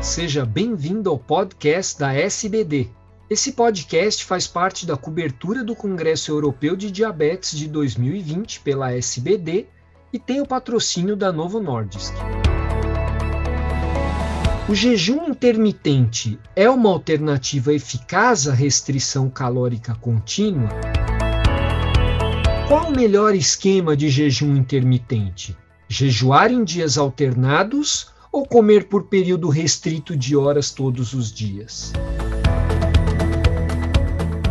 [0.00, 2.88] Seja bem-vindo ao podcast da SBD.
[3.28, 9.66] Esse podcast faz parte da cobertura do Congresso Europeu de Diabetes de 2020 pela SBD
[10.12, 12.14] e tem o patrocínio da Novo Nordisk.
[14.68, 20.68] O jejum intermitente é uma alternativa eficaz à restrição calórica contínua?
[22.68, 25.56] Qual o melhor esquema de jejum intermitente?
[25.88, 31.92] Jejuar em dias alternados ou comer por período restrito de horas todos os dias?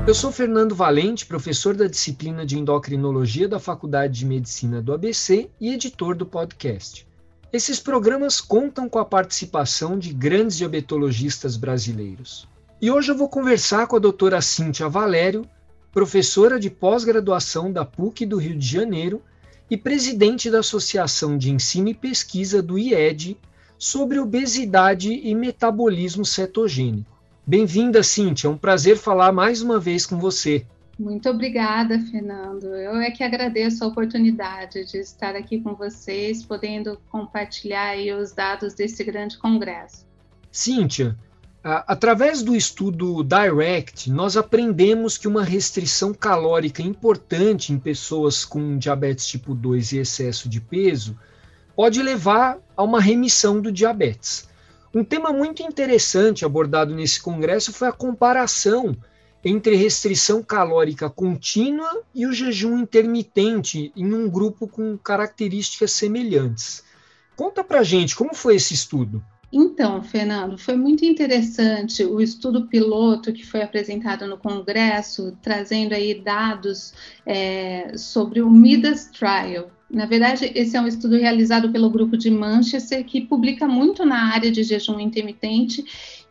[0.07, 5.49] Eu sou Fernando Valente, professor da disciplina de endocrinologia da Faculdade de Medicina do ABC
[5.59, 7.05] e editor do podcast.
[7.51, 12.47] Esses programas contam com a participação de grandes diabetologistas brasileiros.
[12.81, 15.45] E hoje eu vou conversar com a doutora Cíntia Valério,
[15.91, 19.21] professora de pós-graduação da PUC do Rio de Janeiro
[19.69, 23.37] e presidente da Associação de Ensino e Pesquisa do IED
[23.77, 27.17] sobre obesidade e metabolismo cetogênico.
[27.45, 28.47] Bem-vinda, Cíntia.
[28.47, 30.65] É um prazer falar mais uma vez com você.
[30.99, 32.65] Muito obrigada, Fernando.
[32.65, 38.73] Eu é que agradeço a oportunidade de estar aqui com vocês, podendo compartilhar os dados
[38.73, 40.05] desse grande congresso.
[40.51, 41.15] Cíntia,
[41.63, 49.27] através do estudo DIRECT, nós aprendemos que uma restrição calórica importante em pessoas com diabetes
[49.27, 51.15] tipo 2 e excesso de peso
[51.77, 54.49] pode levar a uma remissão do diabetes.
[54.91, 58.97] Um tema muito interessante abordado nesse congresso foi a comparação
[59.45, 66.83] entre restrição calórica contínua e o jejum intermitente em um grupo com características semelhantes.
[67.35, 69.23] Conta pra gente como foi esse estudo.
[69.53, 76.15] Então, Fernando, foi muito interessante o estudo piloto que foi apresentado no Congresso, trazendo aí
[76.15, 79.69] dados é, sobre o Midas Trial.
[79.89, 84.33] Na verdade, esse é um estudo realizado pelo grupo de Manchester, que publica muito na
[84.33, 85.83] área de jejum intermitente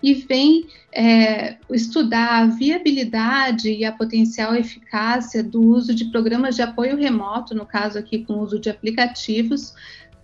[0.02, 6.60] e vem é, estudar a viabilidade e a potencial eficácia do uso de programas de
[6.60, 9.74] apoio remoto, no caso aqui com o uso de aplicativos,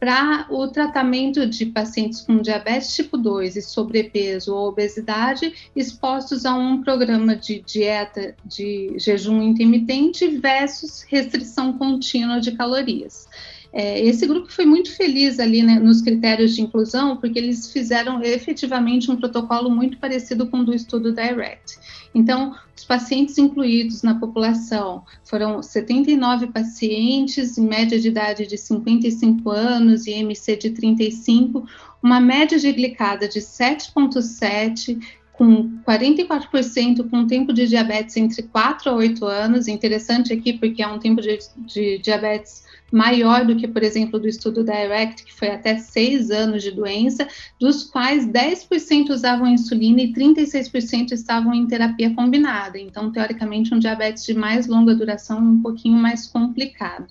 [0.03, 6.53] para o tratamento de pacientes com diabetes tipo 2 e sobrepeso ou obesidade expostos a
[6.57, 13.29] um programa de dieta de jejum intermitente versus restrição contínua de calorias.
[13.73, 18.21] É, esse grupo foi muito feliz ali né, nos critérios de inclusão, porque eles fizeram
[18.25, 21.79] efetivamente um protocolo muito parecido com o do estudo DIRECT.
[22.15, 29.51] Então, os pacientes incluídos na população foram 79 pacientes, em média de idade de 55
[29.51, 31.67] anos e MC de 35,
[32.03, 35.01] uma média de glicada de 7,7,
[35.33, 39.67] com 44% com tempo de diabetes entre 4 a 8 anos.
[39.67, 44.29] Interessante aqui porque é um tempo de, de diabetes maior do que, por exemplo, do
[44.29, 47.27] estudo Direct, que foi até 6 anos de doença,
[47.59, 52.79] dos quais 10% usavam insulina e 36% estavam em terapia combinada.
[52.79, 57.07] Então, teoricamente, um diabetes de mais longa duração um pouquinho mais complicado.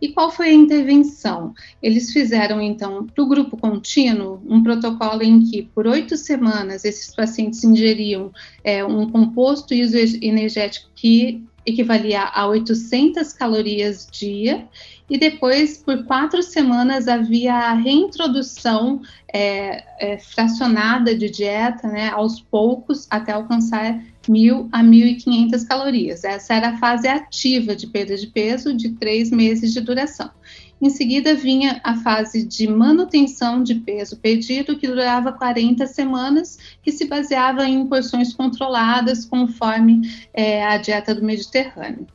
[0.00, 1.54] E qual foi a intervenção?
[1.80, 7.14] Eles fizeram, então, para o grupo contínuo, um protocolo em que, por oito semanas, esses
[7.14, 8.32] pacientes ingeriam
[8.64, 14.66] é, um composto isoenergético que equivalia a 800 calorias dia,
[15.12, 22.40] e depois, por quatro semanas, havia a reintrodução é, é, fracionada de dieta, né, aos
[22.40, 26.24] poucos, até alcançar 1.000 a 1.500 calorias.
[26.24, 30.30] Essa era a fase ativa de perda de peso, de três meses de duração.
[30.80, 36.90] Em seguida, vinha a fase de manutenção de peso perdido, que durava 40 semanas, que
[36.90, 42.06] se baseava em porções controladas, conforme é, a dieta do Mediterrâneo.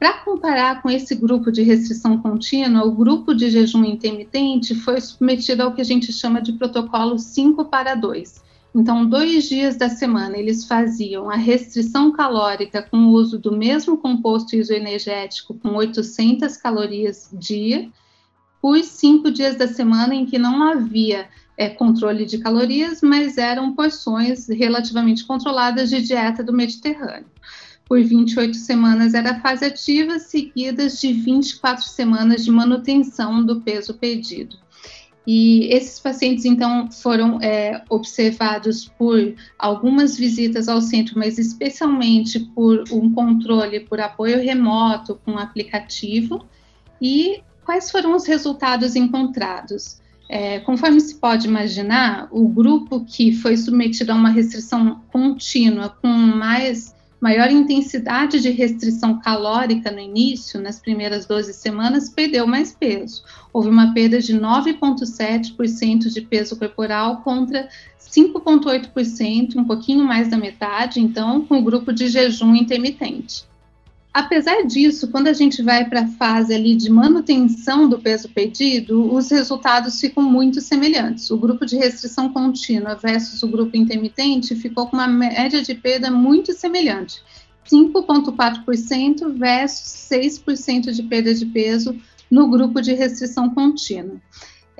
[0.00, 5.62] Para comparar com esse grupo de restrição contínua, o grupo de jejum intermitente foi submetido
[5.62, 10.38] ao que a gente chama de protocolo 5 para 2 então, dois dias da semana
[10.38, 17.28] eles faziam a restrição calórica com o uso do mesmo composto isoenergético com 800 calorias
[17.32, 17.90] dia,
[18.62, 23.74] por cinco dias da semana em que não havia é, controle de calorias, mas eram
[23.74, 27.26] porções relativamente controladas de dieta do Mediterrâneo.
[27.90, 33.94] Por 28 semanas era a fase ativa, seguidas de 24 semanas de manutenção do peso
[33.94, 34.56] perdido.
[35.26, 42.84] E esses pacientes, então, foram é, observados por algumas visitas ao centro, mas especialmente por
[42.92, 46.46] um controle por apoio remoto com aplicativo.
[47.02, 50.00] E quais foram os resultados encontrados?
[50.28, 56.06] É, conforme se pode imaginar, o grupo que foi submetido a uma restrição contínua com
[56.06, 63.22] mais maior intensidade de restrição calórica no início, nas primeiras 12 semanas, perdeu mais peso.
[63.52, 67.68] Houve uma perda de 9,7% de peso corporal contra
[68.00, 73.49] 5,8%, um pouquinho mais da metade, então, com o grupo de jejum intermitente.
[74.12, 79.12] Apesar disso, quando a gente vai para a fase ali de manutenção do peso perdido,
[79.14, 81.30] os resultados ficam muito semelhantes.
[81.30, 86.10] O grupo de restrição contínua versus o grupo intermitente ficou com uma média de perda
[86.10, 87.22] muito semelhante,
[87.70, 91.96] 5,4% versus 6% de perda de peso
[92.28, 94.20] no grupo de restrição contínua.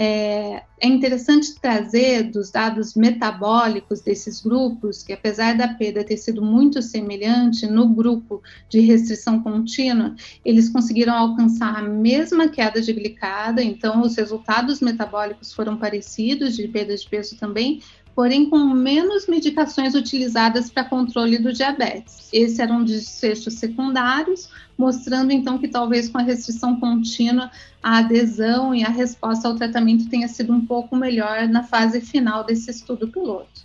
[0.03, 6.41] É, é, interessante trazer dos dados metabólicos desses grupos, que apesar da perda ter sido
[6.41, 13.63] muito semelhante no grupo de restrição contínua, eles conseguiram alcançar a mesma queda de glicada,
[13.63, 17.83] então os resultados metabólicos foram parecidos, de perda de peso também,
[18.21, 22.29] porém com menos medicações utilizadas para controle do diabetes.
[22.31, 27.51] Esse era um dos secundários, mostrando então que talvez com a restrição contínua
[27.83, 32.45] a adesão e a resposta ao tratamento tenha sido um pouco melhor na fase final
[32.45, 33.63] desse estudo piloto.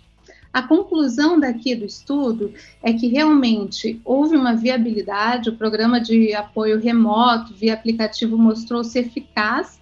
[0.50, 2.50] A conclusão daqui do estudo
[2.82, 9.78] é que realmente houve uma viabilidade, o programa de apoio remoto via aplicativo mostrou-se eficaz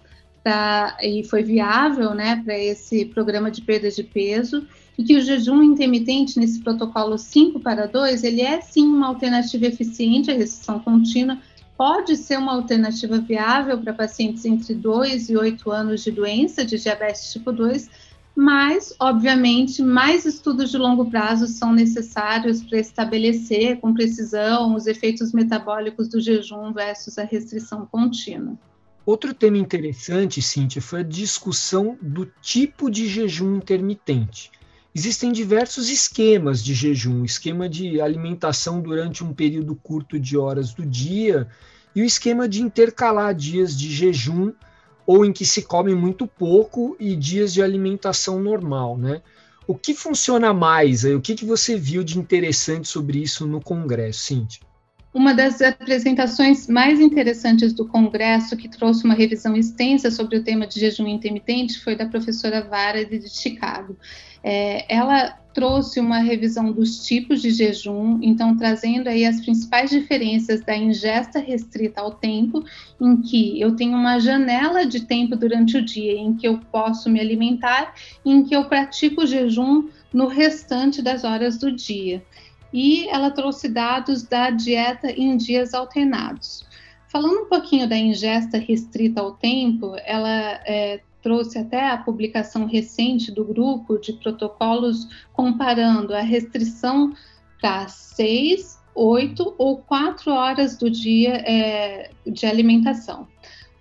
[1.01, 5.61] e foi viável né, para esse programa de perda de peso, e que o jejum
[5.63, 11.37] intermitente nesse protocolo 5 para 2, ele é sim uma alternativa eficiente à restrição contínua,
[11.77, 16.77] pode ser uma alternativa viável para pacientes entre 2 e 8 anos de doença de
[16.77, 17.89] diabetes tipo 2,
[18.35, 25.31] mas, obviamente, mais estudos de longo prazo são necessários para estabelecer com precisão os efeitos
[25.31, 28.57] metabólicos do jejum versus a restrição contínua.
[29.05, 34.49] Outro tema interessante, Cíntia, foi a discussão do tipo de jejum intermitente.
[34.95, 40.83] Existem diversos esquemas de jejum, esquema de alimentação durante um período curto de horas do
[40.83, 41.47] dia
[41.95, 44.51] e o esquema de intercalar dias de jejum
[45.05, 49.21] ou em que se come muito pouco e dias de alimentação normal, né?
[49.67, 51.03] O que funciona mais?
[51.03, 54.65] O que, que você viu de interessante sobre isso no Congresso, Cíntia?
[55.15, 60.67] Uma das apresentações mais interessantes do Congresso, que trouxe uma revisão extensa sobre o tema
[60.67, 63.97] de jejum intermitente, foi da professora Vara de Chicago.
[64.43, 70.59] É, ela trouxe uma revisão dos tipos de jejum, então trazendo aí as principais diferenças
[70.65, 72.61] da ingesta restrita ao tempo,
[72.99, 77.09] em que eu tenho uma janela de tempo durante o dia em que eu posso
[77.09, 77.95] me alimentar,
[78.25, 82.21] em que eu pratico o jejum no restante das horas do dia
[82.75, 86.67] e ela trouxe dados da dieta em dias alternados.
[87.07, 93.31] Falando um pouquinho da ingesta restrita ao tempo, ela é, trouxe até a publicação recente
[93.31, 97.13] do grupo de protocolos comparando a restrição
[97.61, 103.25] para seis, oito ou quatro horas do dia é, de alimentação.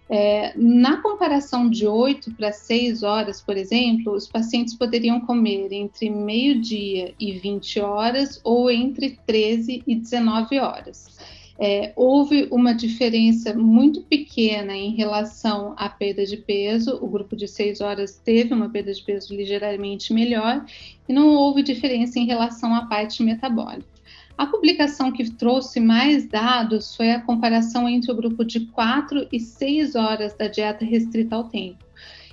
[0.09, 6.11] É, na comparação de 8 para 6 horas, por exemplo, os pacientes poderiam comer entre
[6.11, 11.15] meio-dia e 20 horas ou entre 13 e 19 horas.
[11.57, 16.99] É, houve uma diferença muito pequena em relação à perda de peso.
[17.01, 20.65] O grupo de 6 horas teve uma perda de peso ligeiramente melhor
[21.09, 23.94] e não houve diferença em relação à parte metabólica.
[24.37, 29.39] A publicação que trouxe mais dados foi a comparação entre o grupo de 4 e
[29.39, 31.85] 6 horas da dieta restrita ao tempo.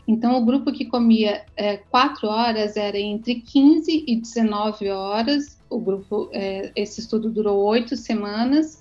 [0.08, 5.80] Então, o grupo que comia é, 4 horas era entre 15 e 19 horas, o
[5.80, 8.80] grupo, é, esse estudo durou 8 semanas,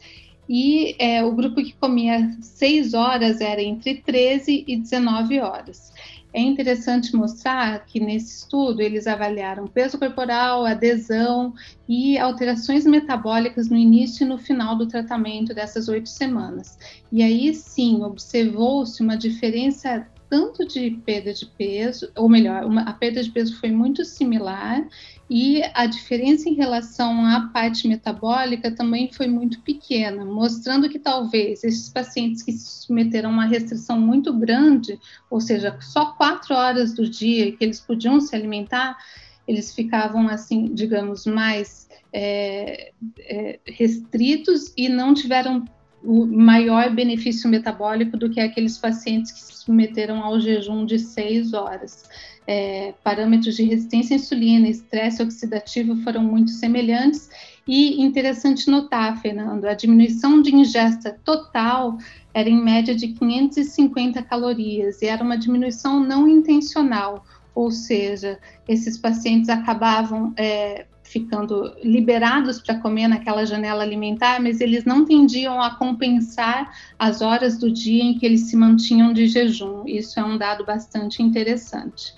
[0.48, 5.92] e é, o grupo que comia 6 horas era entre 13 e 19 horas.
[6.32, 11.52] É interessante mostrar que nesse estudo eles avaliaram peso corporal, adesão
[11.88, 16.78] e alterações metabólicas no início e no final do tratamento dessas oito semanas.
[17.10, 22.92] E aí sim observou-se uma diferença tanto de perda de peso, ou melhor, uma, a
[22.92, 24.86] perda de peso foi muito similar
[25.28, 31.64] e a diferença em relação à parte metabólica também foi muito pequena, mostrando que talvez
[31.64, 36.94] esses pacientes que se submeteram a uma restrição muito grande, ou seja, só quatro horas
[36.94, 38.96] do dia que eles podiam se alimentar,
[39.48, 45.64] eles ficavam assim, digamos, mais é, é, restritos e não tiveram
[46.02, 51.52] o maior benefício metabólico do que aqueles pacientes que se submeteram ao jejum de seis
[51.52, 52.04] horas.
[52.46, 57.28] É, parâmetros de resistência à insulina e estresse oxidativo foram muito semelhantes.
[57.66, 61.98] E interessante notar, Fernando, a diminuição de ingesta total
[62.32, 68.96] era em média de 550 calorias e era uma diminuição não intencional, ou seja, esses
[68.96, 75.74] pacientes acabavam é, ficando liberados para comer naquela janela alimentar, mas eles não tendiam a
[75.74, 79.82] compensar as horas do dia em que eles se mantinham de jejum.
[79.86, 82.14] Isso é um dado bastante interessante.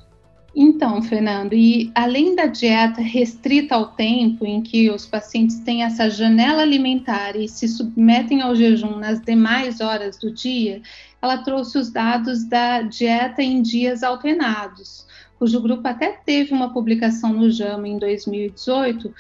[0.54, 6.11] Então, Fernando, e além da dieta restrita ao tempo, em que os pacientes têm essa
[6.11, 10.82] janela alimentar e se submetem ao jejum nas demais horas do dia,
[11.22, 15.06] ela trouxe os dados da dieta em dias alternados,
[15.42, 19.12] cujo grupo até teve uma publicação no JAMA em 2018.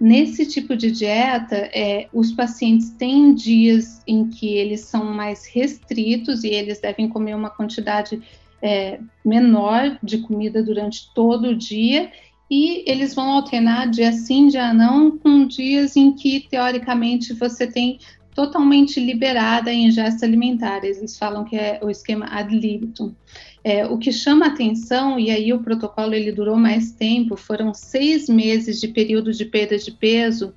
[0.00, 6.44] Nesse tipo de dieta, é, os pacientes têm dias em que eles são mais restritos
[6.44, 8.22] e eles devem comer uma quantidade
[8.62, 12.10] é, menor de comida durante todo o dia
[12.50, 17.98] e eles vão alternar dia sim, dia não, com dias em que, teoricamente, você tem
[18.34, 20.84] totalmente liberada a ingesta alimentar.
[20.84, 23.14] Eles falam que é o esquema ad libitum.
[23.68, 28.28] É, o que chama atenção, e aí o protocolo ele durou mais tempo, foram seis
[28.28, 30.54] meses de período de perda de peso,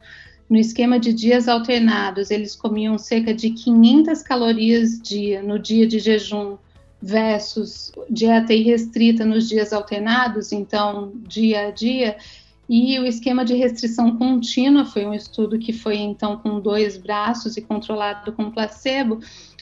[0.48, 5.98] no esquema de dias alternados, eles comiam cerca de 500 calorias dia no dia de
[5.98, 6.58] jejum,
[7.02, 12.16] versus dieta irrestrita nos dias alternados, então dia a dia,
[12.70, 17.58] e o esquema de restrição contínua foi um estudo que foi então com dois braços
[17.58, 19.20] e controlado com placebo.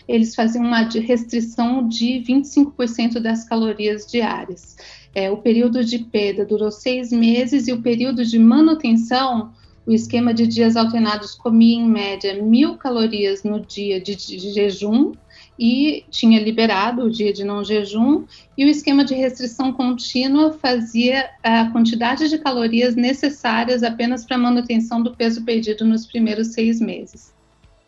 [0.07, 4.77] Eles faziam uma restrição de 25% das calorias diárias.
[5.13, 9.51] É, o período de perda durou seis meses e o período de manutenção,
[9.85, 15.13] o esquema de dias alternados comia em média mil calorias no dia de, de jejum
[15.57, 18.25] e tinha liberado o dia de não jejum,
[18.57, 24.39] e o esquema de restrição contínua fazia a quantidade de calorias necessárias apenas para a
[24.39, 27.33] manutenção do peso perdido nos primeiros seis meses.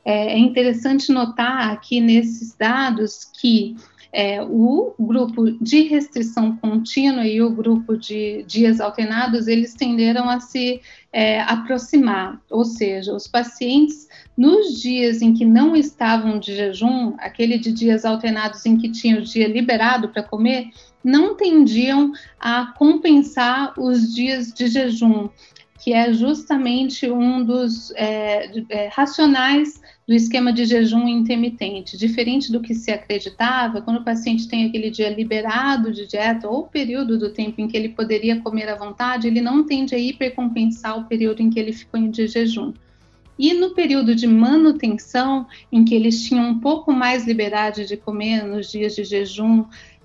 [0.04, 3.76] É, é interessante notar aqui nesses dados que
[4.12, 10.40] é, o grupo de restrição contínua e o grupo de dias alternados, eles tenderam a
[10.40, 10.82] se
[11.14, 17.58] é, aproximar, ou seja, os pacientes nos dias em que não estavam de jejum, aquele
[17.58, 20.70] de dias alternados em que tinha o dia liberado para comer,
[21.04, 25.30] não tendiam a compensar os dias de jejum,
[25.80, 29.80] que é justamente um dos é, é, racionais
[30.10, 31.96] do esquema de jejum intermitente.
[31.96, 36.64] Diferente do que se acreditava, quando o paciente tem aquele dia liberado de dieta ou
[36.64, 40.98] período do tempo em que ele poderia comer à vontade, ele não tende a hipercompensar
[40.98, 42.74] o período em que ele ficou de jejum.
[43.38, 48.44] E no período de manutenção, em que eles tinham um pouco mais liberdade de comer
[48.48, 49.64] nos dias de jejum,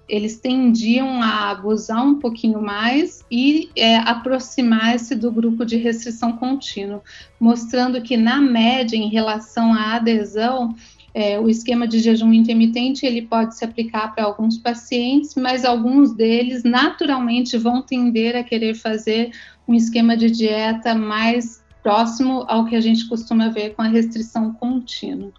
[0.08, 7.02] eles tendiam a abusar um pouquinho mais e é, aproximar-se do grupo de restrição contínua,
[7.40, 10.75] mostrando que na média, em relação à adesão,
[11.14, 16.12] é, o esquema de jejum intermitente ele pode se aplicar para alguns pacientes, mas alguns
[16.12, 19.30] deles naturalmente vão tender a querer fazer
[19.66, 24.52] um esquema de dieta mais próximo ao que a gente costuma ver com a restrição
[24.54, 25.32] contínua.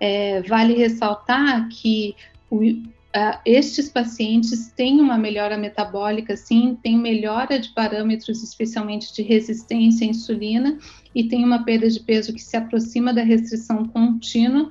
[0.00, 2.14] É, vale ressaltar que
[2.50, 2.60] o,
[3.08, 10.06] Uh, estes pacientes têm uma melhora metabólica, sim, tem melhora de parâmetros, especialmente de resistência
[10.06, 10.78] à insulina,
[11.14, 14.70] e tem uma perda de peso que se aproxima da restrição contínua,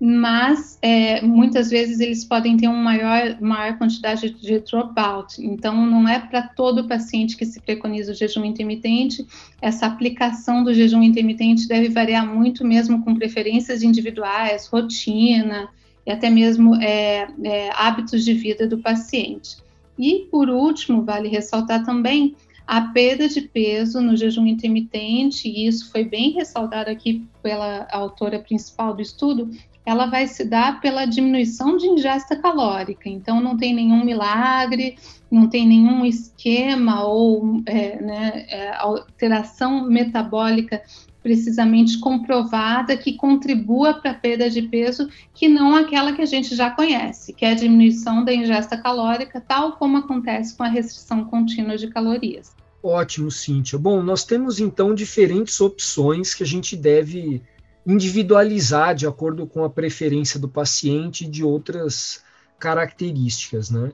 [0.00, 5.44] mas é, muitas vezes eles podem ter uma maior, maior quantidade de dropout.
[5.44, 9.26] Então, não é para todo paciente que se preconiza o jejum intermitente.
[9.60, 15.68] Essa aplicação do jejum intermitente deve variar muito, mesmo com preferências individuais, rotina
[16.06, 19.56] e até mesmo é, é, hábitos de vida do paciente.
[19.98, 22.34] E, por último, vale ressaltar também
[22.66, 28.38] a perda de peso no jejum intermitente, e isso foi bem ressaltado aqui pela autora
[28.38, 29.50] principal do estudo,
[29.84, 33.08] ela vai se dar pela diminuição de ingesta calórica.
[33.08, 34.96] Então, não tem nenhum milagre,
[35.30, 40.82] não tem nenhum esquema ou é, né, é, alteração metabólica
[41.22, 46.54] precisamente comprovada que contribua para a perda de peso, que não aquela que a gente
[46.54, 51.24] já conhece, que é a diminuição da ingesta calórica, tal como acontece com a restrição
[51.24, 52.52] contínua de calorias.
[52.82, 53.78] Ótimo, Cíntia.
[53.78, 57.40] Bom, nós temos então diferentes opções que a gente deve
[57.86, 62.22] individualizar de acordo com a preferência do paciente e de outras
[62.58, 63.90] características, né?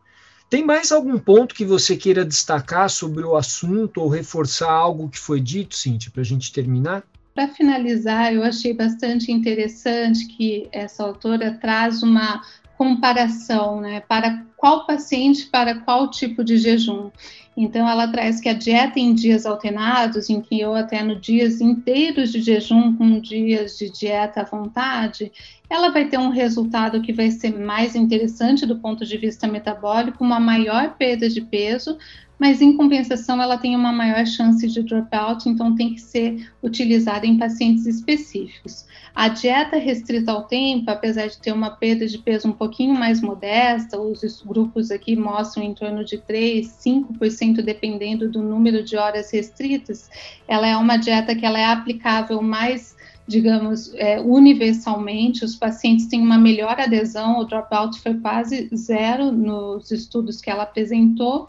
[0.51, 5.19] Tem mais algum ponto que você queira destacar sobre o assunto ou reforçar algo que
[5.19, 7.05] foi dito, Cíntia, para a gente terminar?
[7.35, 12.43] Para finalizar, eu achei bastante interessante que essa autora traz uma
[12.79, 17.11] comparação, né, para qual paciente para qual tipo de jejum.
[17.57, 22.31] Então, ela traz que a dieta em dias alternados, em que eu até dias inteiros
[22.31, 25.33] de jejum, com dias de dieta à vontade,
[25.69, 30.23] ela vai ter um resultado que vai ser mais interessante do ponto de vista metabólico,
[30.23, 31.99] uma maior perda de peso,
[32.39, 37.27] mas em compensação ela tem uma maior chance de dropout, então tem que ser utilizada
[37.27, 38.87] em pacientes específicos.
[39.15, 43.21] A dieta restrita ao tempo, apesar de ter uma perda de peso um pouquinho mais
[43.21, 49.33] modesta, os grupos aqui mostram em torno de 3, 5% dependendo do número de horas
[49.33, 50.09] restritas,
[50.47, 52.97] ela é uma dieta que ela é aplicável mais
[53.29, 59.91] digamos, é, universalmente, os pacientes têm uma melhor adesão, o dropout foi quase zero nos
[59.91, 61.47] estudos que ela apresentou,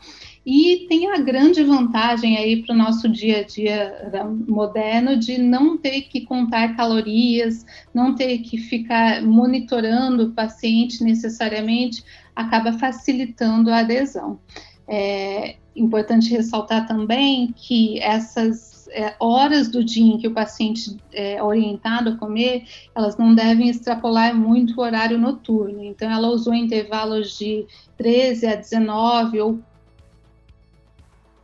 [0.51, 5.37] e tem a grande vantagem aí para o nosso dia a dia né, moderno de
[5.37, 7.63] não ter que contar calorias,
[7.93, 12.03] não ter que ficar monitorando o paciente necessariamente,
[12.35, 14.39] acaba facilitando a adesão.
[14.87, 21.43] É importante ressaltar também que essas é, horas do dia em que o paciente é
[21.43, 22.63] orientado a comer,
[22.95, 25.83] elas não devem extrapolar muito o horário noturno.
[25.83, 29.59] Então, ela usou intervalos de 13 a 19 ou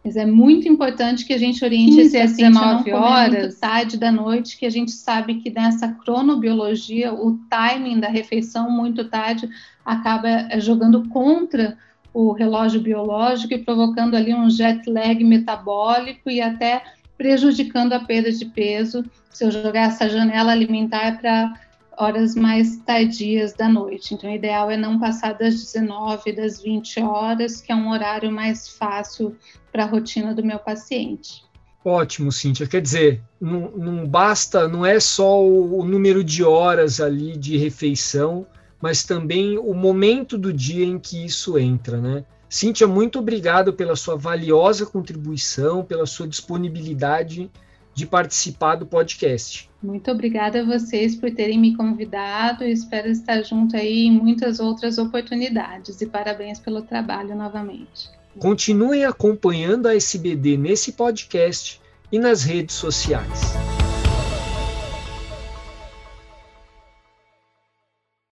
[0.05, 3.59] mas é muito importante que a gente oriente esse paciente 19 horas.
[3.59, 9.09] tarde da noite, que a gente sabe que nessa cronobiologia, o timing da refeição muito
[9.09, 9.49] tarde
[9.83, 11.75] acaba eh, jogando contra
[12.13, 16.83] o relógio biológico e provocando ali um jet lag metabólico e até
[17.17, 19.03] prejudicando a perda de peso.
[19.31, 21.51] Se eu jogar essa janela alimentar para
[21.97, 24.13] horas mais tardias da noite.
[24.13, 28.31] Então, o ideal é não passar das 19, das 20 horas, que é um horário
[28.31, 29.35] mais fácil
[29.71, 31.43] para a rotina do meu paciente.
[31.83, 32.65] Ótimo, Cíntia.
[32.65, 38.47] Quer dizer, não, não basta, não é só o, número de horas ali de refeição,
[38.81, 42.25] mas também o momento do dia em que isso entra, né?
[42.49, 47.51] Cíntia, muito obrigado pela sua valiosa contribuição, pela sua disponibilidade
[47.95, 49.69] de participar do podcast.
[49.81, 54.59] Muito obrigada a vocês por terem me convidado e espero estar junto aí em muitas
[54.59, 58.09] outras oportunidades e parabéns pelo trabalho novamente.
[58.37, 61.79] Continuem acompanhando a SBD nesse podcast
[62.11, 63.74] e nas redes sociais.